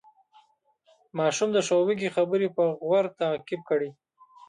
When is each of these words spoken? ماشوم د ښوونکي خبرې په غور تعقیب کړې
ماشوم 1.17 1.49
د 1.53 1.57
ښوونکي 1.67 2.07
خبرې 2.15 2.47
په 2.57 2.63
غور 2.87 3.05
تعقیب 3.19 3.61
کړې 3.69 3.89